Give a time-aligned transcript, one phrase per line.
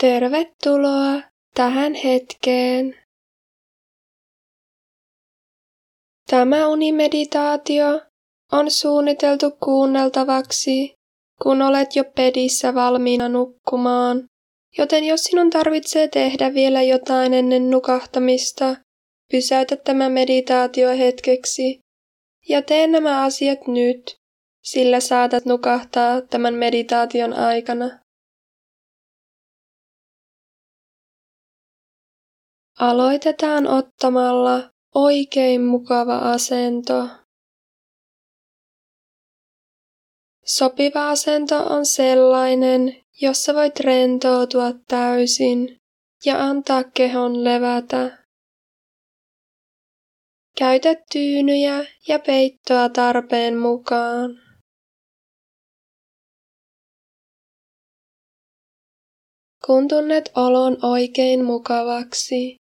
[0.00, 1.22] Tervetuloa
[1.54, 2.96] tähän hetkeen.
[6.30, 8.00] Tämä unimeditaatio
[8.52, 10.94] on suunniteltu kuunneltavaksi,
[11.42, 14.24] kun olet jo pedissä valmiina nukkumaan,
[14.78, 18.76] joten jos sinun tarvitsee tehdä vielä jotain ennen nukahtamista,
[19.30, 21.80] pysäytä tämä meditaatio hetkeksi
[22.48, 24.16] ja tee nämä asiat nyt,
[24.64, 28.09] sillä saatat nukahtaa tämän meditaation aikana.
[32.80, 37.08] Aloitetaan ottamalla oikein mukava asento.
[40.44, 45.76] Sopiva asento on sellainen, jossa voit rentoutua täysin
[46.24, 48.24] ja antaa kehon levätä.
[50.58, 54.30] Käytä tyynyjä ja peittoa tarpeen mukaan.
[59.66, 62.59] Kun tunnet olon oikein mukavaksi,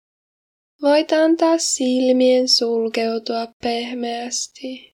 [0.81, 4.95] Voit antaa silmien sulkeutua pehmeästi.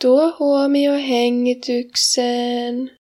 [0.00, 2.98] Tuo huomio hengitykseen.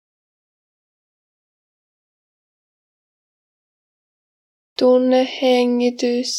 [4.79, 6.33] Tunne hengitys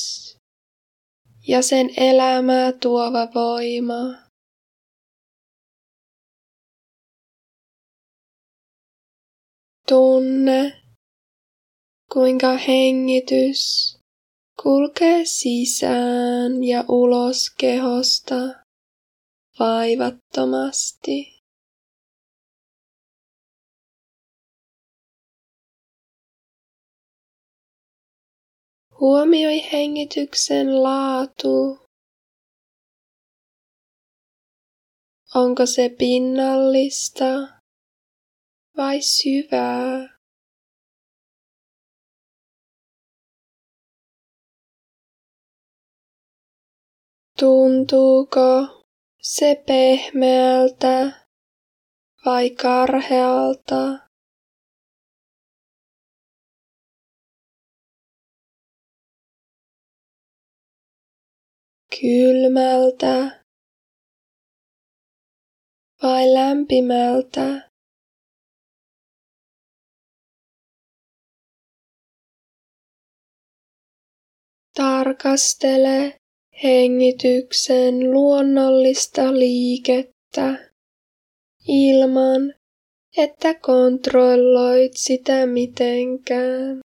[1.49, 4.29] ja sen elämää tuova voima.
[9.89, 10.88] Tunne,
[12.13, 13.95] kuinka hengitys
[14.63, 18.35] kulkee sisään ja ulos kehosta
[19.59, 21.39] vaivattomasti.
[29.01, 31.79] Huomioi hengityksen laatu.
[35.35, 37.25] Onko se pinnallista
[38.77, 40.18] vai syvää?
[47.41, 48.85] Tuntuuko
[49.23, 51.27] se pehmeältä
[52.27, 54.09] vai karhealta?
[62.01, 63.45] Kylmältä
[66.03, 67.71] vai lämpimältä?
[74.75, 76.19] Tarkastele
[76.65, 80.71] hengityksen luonnollista liikettä
[81.69, 82.55] ilman,
[83.17, 86.81] että kontrolloit sitä mitenkään.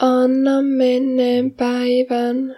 [0.00, 2.56] Anna menneen päivän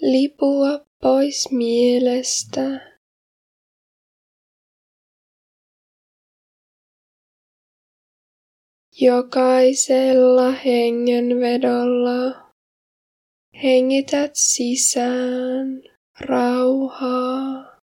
[0.00, 2.97] lipua pois mielestä.
[9.00, 12.50] Jokaisella hengenvedolla
[13.62, 15.82] hengität sisään
[16.20, 17.78] rauhaa.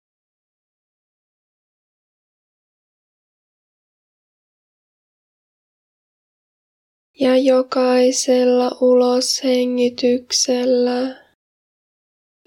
[7.20, 11.24] Ja jokaisella uloshengityksellä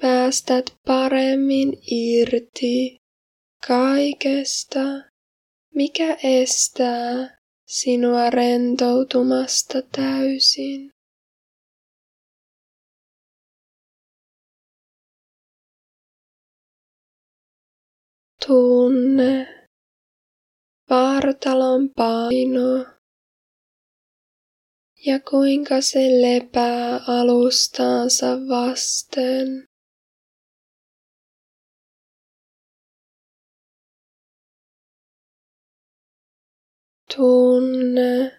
[0.03, 2.97] päästät paremmin irti
[3.66, 4.81] kaikesta,
[5.75, 10.91] mikä estää sinua rentoutumasta täysin.
[18.47, 19.47] Tunne
[20.91, 22.87] vartalon paino
[25.06, 29.69] ja kuinka se lepää alustaansa vasten.
[37.16, 38.32] Tunne,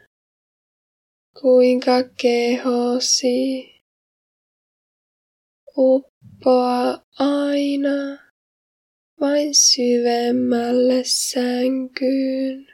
[1.42, 3.38] kuinka kehosi
[5.78, 8.18] uppoaa aina
[9.20, 12.68] vain syvemmälle sänkyyn.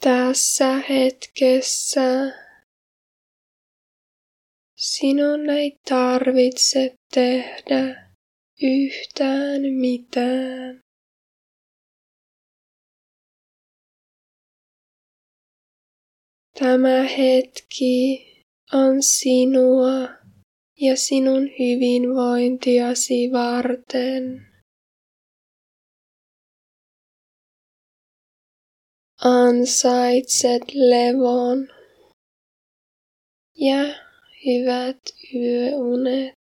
[0.00, 2.32] Tässä hetkessä
[4.76, 8.05] sinun ei tarvitse tehdä
[8.62, 10.80] yhtään mitään.
[16.58, 18.26] Tämä hetki
[18.72, 20.08] on sinua
[20.80, 24.46] ja sinun hyvinvointiasi varten.
[29.24, 31.68] Ansaitset levon
[33.54, 33.78] ja
[34.46, 34.98] hyvät
[35.34, 36.35] yöunet.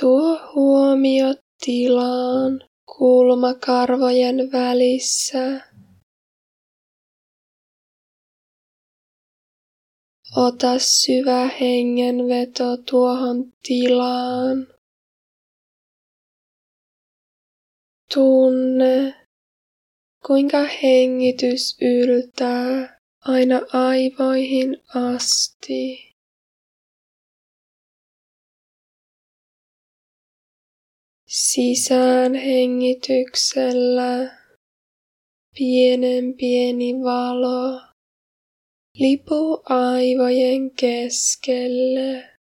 [0.00, 2.60] Tuo huomio tilaan
[2.96, 5.60] kulmakarvojen välissä.
[10.36, 14.66] Ota syvä hengenveto tuohon tilaan.
[18.14, 19.14] Tunne,
[20.26, 26.09] kuinka hengitys yltää aina aivoihin asti.
[31.32, 34.38] Sisään hengityksellä
[35.58, 37.80] pienen pieni valo
[38.98, 42.38] lipuu aivojen keskelle.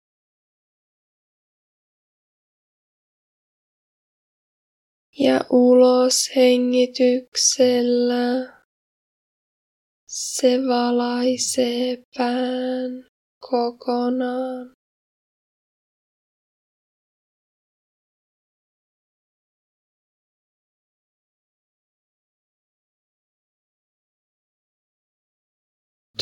[5.18, 8.54] Ja ulos hengityksellä
[10.08, 13.06] se valaisee pään
[13.50, 14.83] kokonaan.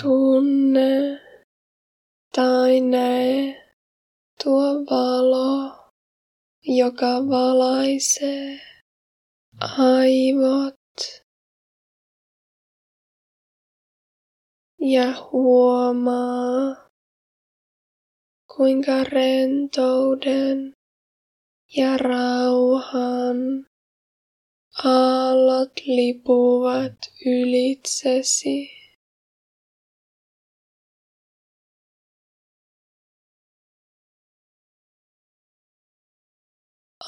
[0.01, 1.21] Tunne
[2.35, 3.63] tai näe
[4.43, 5.73] tuo valo,
[6.65, 8.61] joka valaisee
[9.61, 10.75] aivot
[14.81, 16.89] ja huomaa,
[18.57, 20.73] kuinka rentouden
[21.77, 23.67] ja rauhan
[24.85, 26.97] aallot lipuvat
[27.27, 28.82] ylitsesi.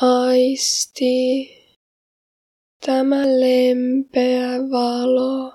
[0.03, 1.49] Aisti
[2.87, 5.53] tämä lempeä valo.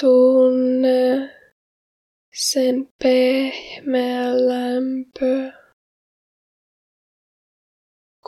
[0.00, 1.30] Tunne
[2.34, 5.52] sen pehmeä lämpö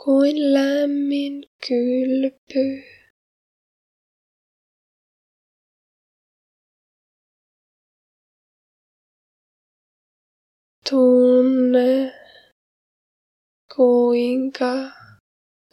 [0.03, 2.83] kuin lämmin kylpy.
[10.89, 12.13] Tunne,
[13.75, 14.91] kuinka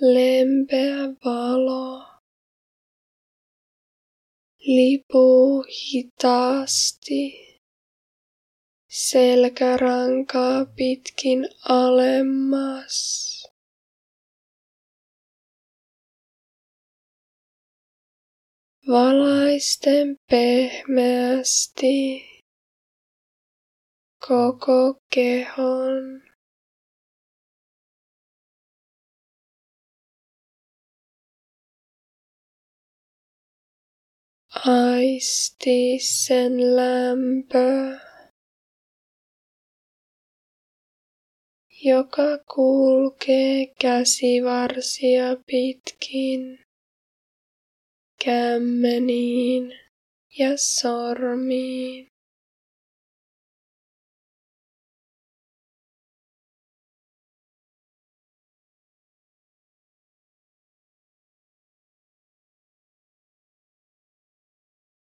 [0.01, 2.11] lempeä valo
[4.59, 7.51] lipuu hitaasti
[8.89, 13.21] selkärankaa pitkin alemmas.
[18.89, 21.91] Valaisten pehmeästi
[24.28, 26.22] koko kehon.
[34.67, 37.99] Aisti sen lämpö,
[41.84, 46.64] joka kulkee käsivarsia pitkin,
[48.25, 49.78] kämmeniin
[50.38, 52.10] ja sormiin.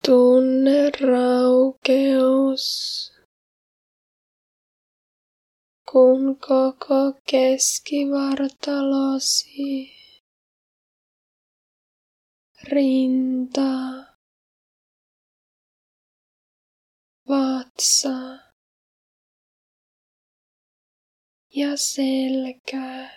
[0.07, 2.67] Tunne raukeus,
[5.93, 9.93] kun koko keskivartalosi,
[12.71, 13.73] rinta,
[17.29, 18.39] vatsa
[21.55, 23.11] ja selkä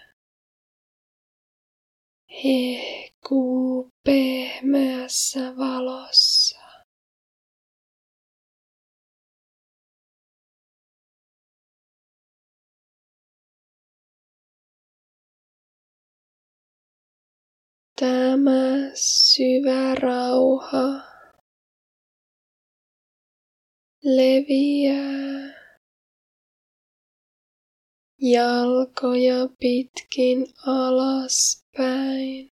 [2.43, 6.44] hehkuu pehmeässä valossa.
[17.99, 21.01] Tämä syvä rauha
[24.03, 25.53] leviää
[28.21, 32.51] jalkoja pitkin alaspäin,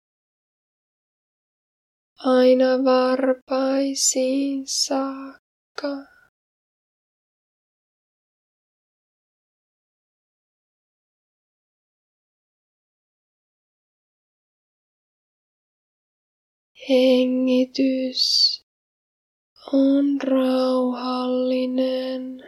[2.17, 6.16] aina varpaisiin saakka.
[16.89, 18.23] Hengitys
[19.73, 22.43] on rauhallinen.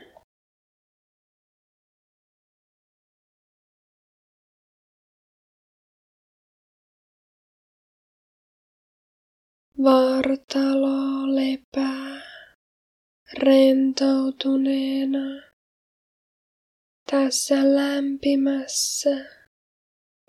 [9.84, 12.22] Vartalo lepää
[13.34, 15.42] rentoutuneena
[17.12, 19.26] tässä lämpimässä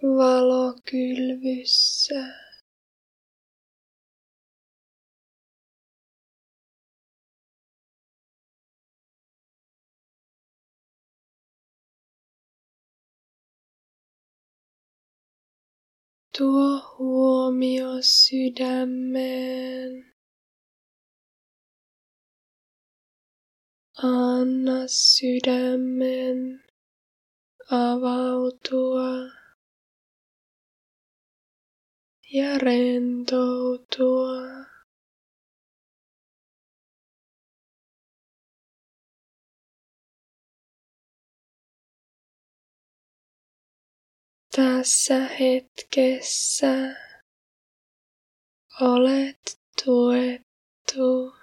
[0.02, 2.49] valokylvyssä.
[16.40, 19.92] Tuo huomio sydämeen.
[24.02, 26.64] Anna sydämen
[27.70, 29.12] avautua
[32.32, 34.69] ja rentoutua.
[44.56, 46.96] Tässä hetkessä
[48.80, 51.34] olet tuettu,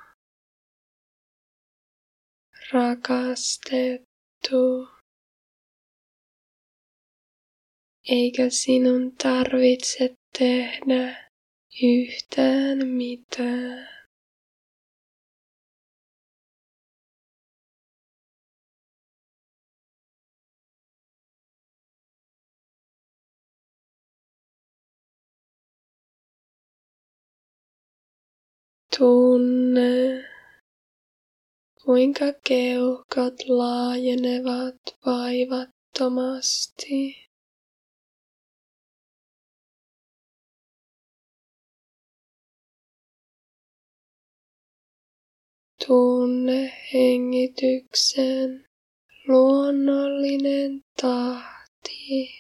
[2.72, 4.08] rakastettu,
[8.10, 11.30] eikä sinun tarvitse tehdä
[11.84, 13.97] yhtään mitään.
[28.98, 30.24] Tunne,
[31.84, 37.00] kuinka keuhkot laajenevat vaivattomasti.
[45.88, 48.66] Tunne hengityksen
[49.27, 52.37] luonnollinen tahti.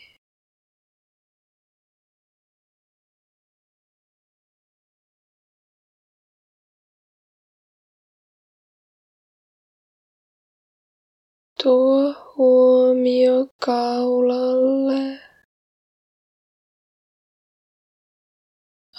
[11.63, 15.19] Tuo huomio kaulalle.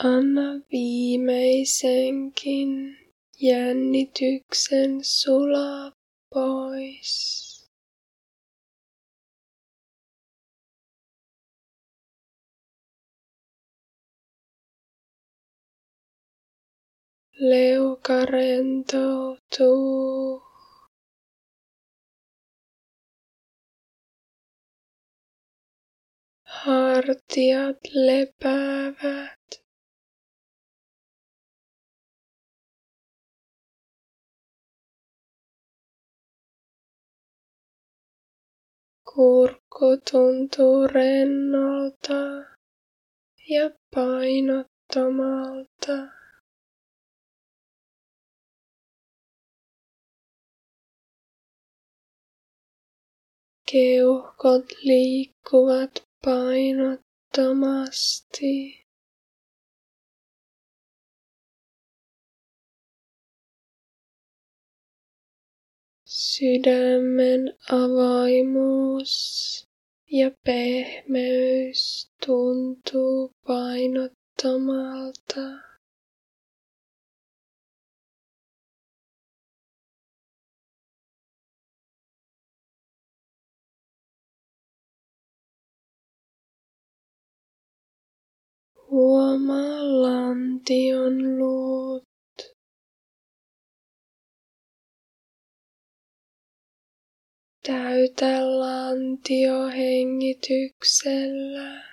[0.05, 2.97] Anna viimeisenkin
[3.41, 5.93] jännityksen sulaa
[6.35, 7.39] pois.
[17.41, 20.48] Leuka rentoutuu.
[26.69, 29.65] Hartiat lepäävät.
[39.15, 42.21] Kurkku tuntuu rennolta
[43.49, 45.97] ja painottomalta.
[53.73, 58.85] Keuhkot liikkuvat painottomasti.
[66.05, 69.15] Sydämen avaimuus
[70.11, 75.68] ja pehmeys tuntuu painottomalta.
[88.91, 92.05] Huomaa lantion luut.
[97.67, 101.85] Täytä lantio hengityksellä.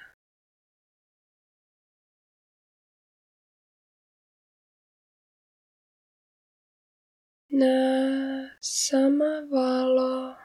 [7.51, 10.35] Nää sama valo,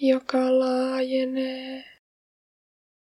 [0.00, 1.84] joka laajenee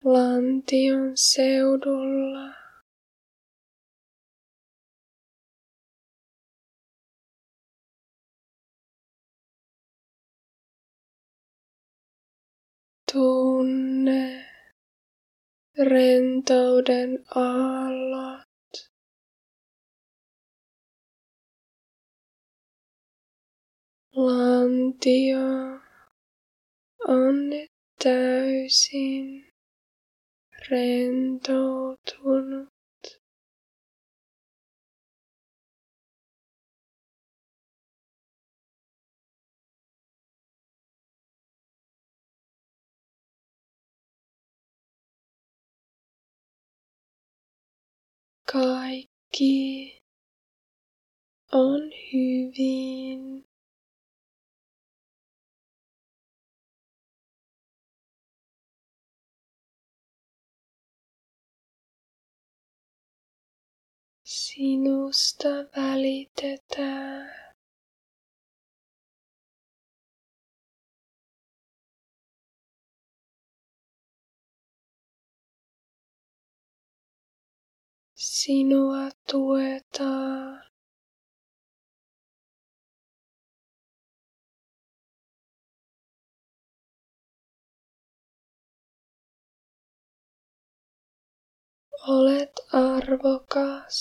[0.04, 2.61] lantion seudulla.
[13.12, 14.44] Tunne
[15.76, 18.72] rentouden aallot.
[24.16, 25.48] Lantio
[27.08, 27.70] on nyt
[28.02, 29.46] täysin
[30.70, 32.68] rentoutunut.
[48.52, 50.02] Kaikki
[51.52, 51.80] on
[52.12, 53.44] hyvin.
[64.24, 67.41] Sinusta välitetään.
[78.24, 80.62] Sinua tuetaan.
[92.08, 93.98] Olet arvokas.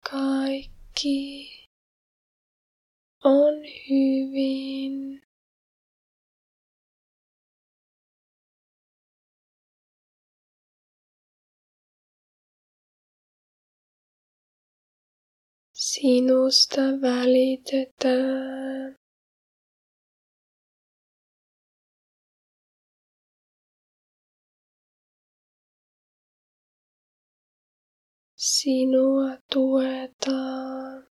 [0.00, 1.65] Kaikki
[3.26, 3.54] on
[3.90, 5.22] hyvin.
[15.72, 18.96] Sinusta välitetään.
[28.36, 31.15] Sinua tuetaan.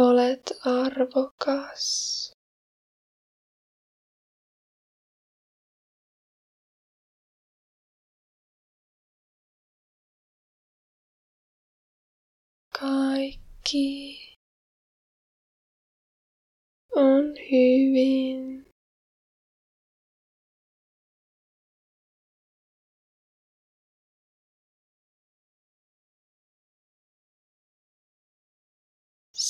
[0.00, 1.86] Olet arvokas.
[12.72, 14.18] Kaikki
[16.96, 18.69] on hyvin.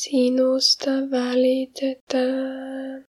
[0.02, 3.06] Sinusta välitetään.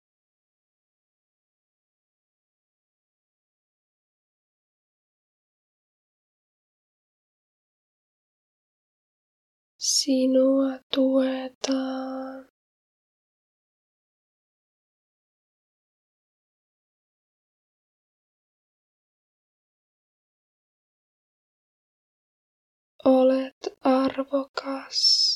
[9.78, 12.48] Sinua tuetaan.
[23.04, 25.35] Olet arvokas.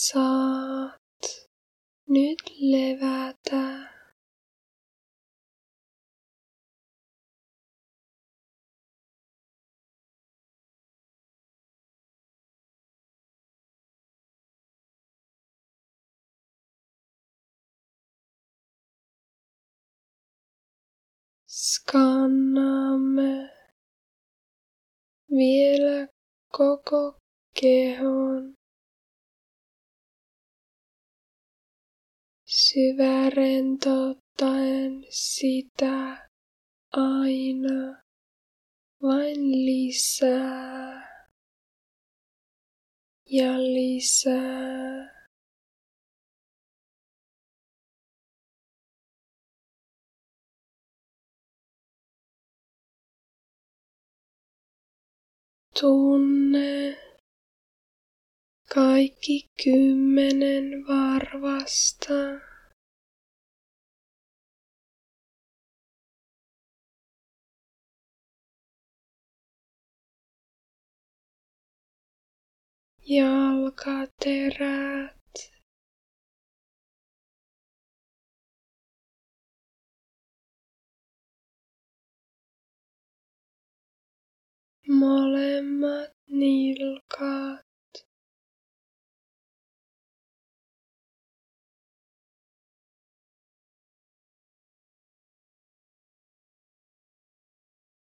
[0.00, 1.00] Saat
[2.08, 3.88] nyt levätä.
[21.46, 23.32] Skannaamme
[25.30, 26.08] vielä
[26.52, 27.18] koko
[27.60, 28.57] kehon.
[32.66, 36.28] Syvärentouttaen sitä
[36.92, 38.02] aina
[39.02, 41.08] vain lisää
[43.30, 45.18] ja lisää.
[55.80, 57.07] Tunne
[58.74, 62.14] kaikki kymmenen varvasta.
[73.06, 75.18] Jalkaterät.
[84.88, 87.07] molemmat nilkat.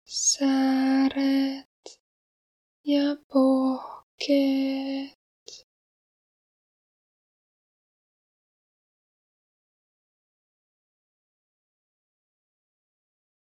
[0.08, 1.68] Sääret
[2.84, 5.16] ja pohkeet.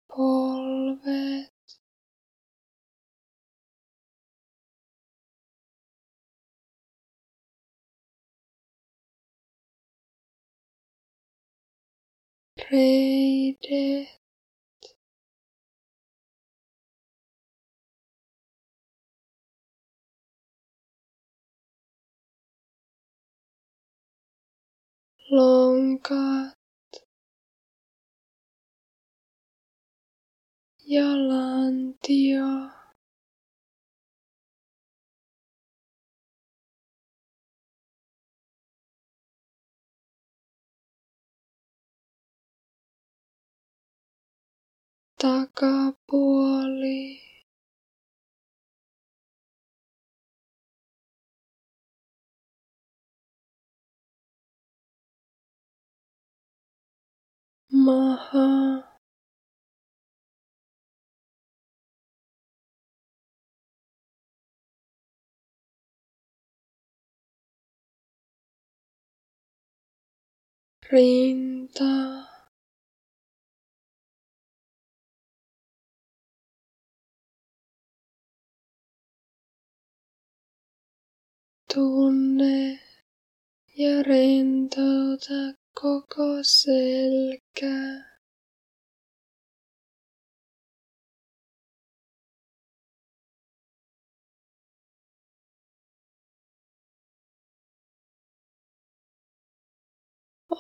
[0.07, 1.53] polvet.
[12.71, 14.22] reidet
[25.35, 26.53] lonkat
[30.93, 32.49] ja lantio.
[45.19, 46.99] Takapuoli.
[57.73, 58.83] Maha.
[70.93, 71.93] rinta,
[81.67, 82.79] tunne
[83.75, 88.13] ja rentouta koko selkää.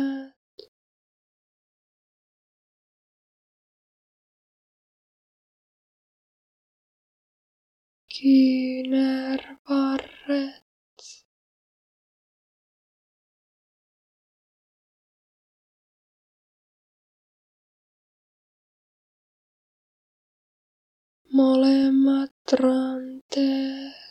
[8.21, 10.65] kyynärvarret.
[21.33, 24.10] Molemmat ranteet.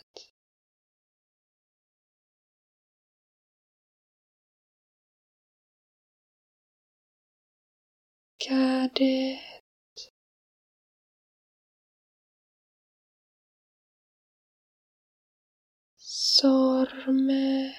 [8.50, 9.38] at it.
[15.98, 17.74] Sormet.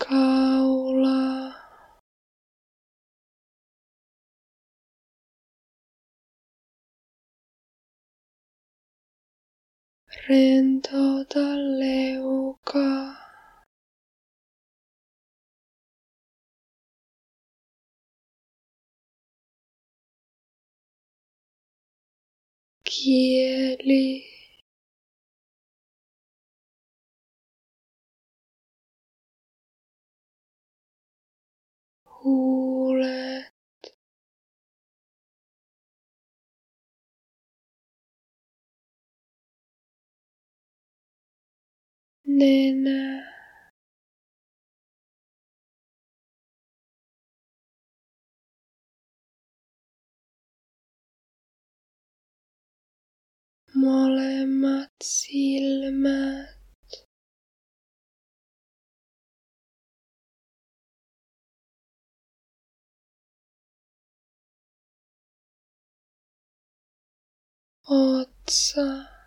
[0.00, 0.77] Cow.
[10.28, 11.46] Rentouta
[11.80, 12.88] leuka.
[22.84, 24.24] Kieli.
[32.06, 33.47] Huulet.
[42.28, 43.28] Nenä.
[53.74, 56.58] Molemmat silmät.
[67.88, 69.17] Otsa.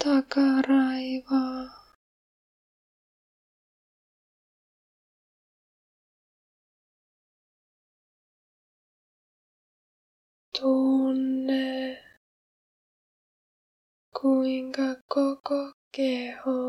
[0.00, 1.64] Takaraivaa.
[10.56, 11.66] Tunne,
[14.16, 15.60] kuinka koko
[15.94, 16.60] keho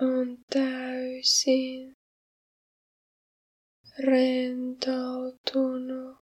[0.00, 1.96] on täysin
[4.06, 6.23] rentoutunut.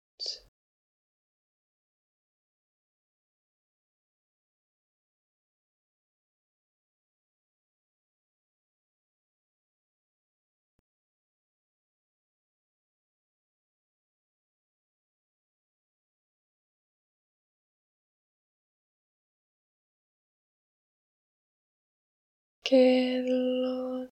[22.69, 24.13] Kellot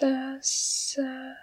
[0.00, 1.36] tässä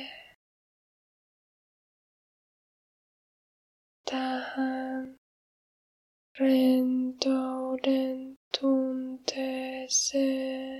[4.10, 5.18] tähän
[6.38, 10.75] rentouden tunteeseen.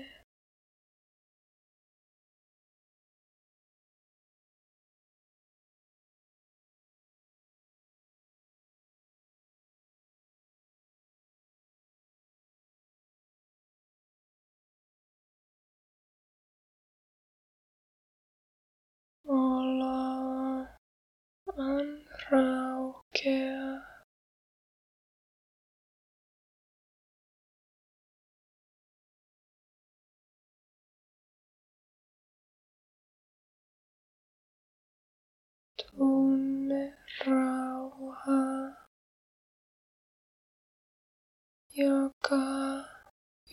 [41.77, 42.83] Joka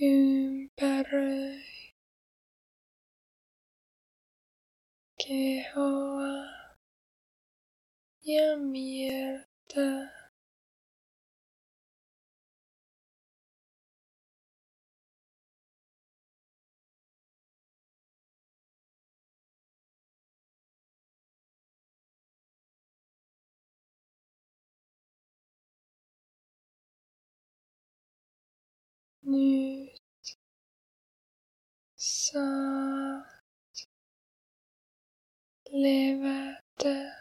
[0.00, 1.62] ympäröi
[5.16, 6.34] kehoa
[8.24, 10.23] ja mieltä.
[29.34, 30.00] Nyt
[31.96, 33.24] saat
[35.70, 37.16] levätä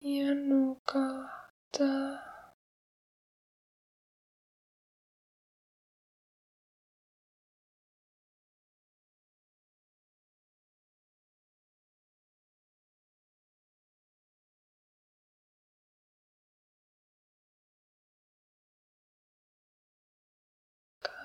[0.00, 2.25] ja nukahtaa.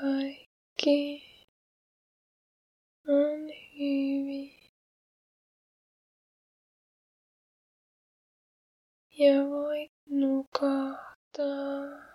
[0.02, 1.24] Kaikki
[3.08, 3.40] on
[3.78, 4.54] hyvin.
[9.18, 12.11] Ja voit nukahtaa.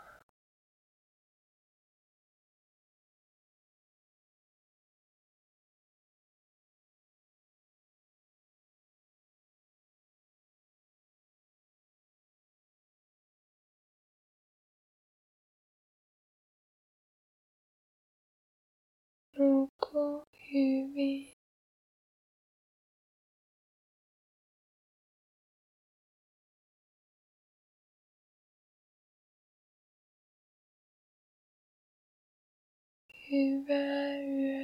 [33.28, 34.55] 一边安